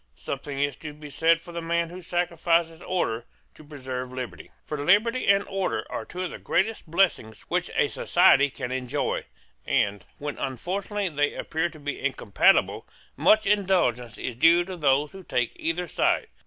Something 0.15 0.59
is 0.59 0.75
to 0.77 0.93
be 0.93 1.11
said 1.11 1.41
for 1.41 1.51
the 1.51 1.61
man 1.61 1.91
who 1.91 2.01
sacrifices 2.01 2.81
order 2.81 3.27
to 3.53 3.63
preserve 3.63 4.11
liberty. 4.11 4.49
For 4.65 4.83
liberty 4.83 5.27
and 5.27 5.43
order 5.47 5.85
are 5.91 6.05
two 6.05 6.23
of 6.23 6.31
the 6.31 6.39
greatest 6.39 6.89
blessings 6.89 7.41
which 7.49 7.69
a 7.75 7.87
society 7.87 8.49
can 8.49 8.71
enjoy: 8.71 9.25
and, 9.63 10.03
when 10.17 10.39
unfortunately 10.39 11.09
they 11.09 11.35
appear 11.35 11.69
to 11.69 11.79
be 11.79 11.99
incompatible, 12.03 12.87
much 13.15 13.45
indulgence 13.45 14.17
is 14.17 14.33
due 14.33 14.63
to 14.65 14.75
those 14.75 15.11
who 15.11 15.21
take 15.23 15.53
either 15.57 15.87
side. 15.87 16.25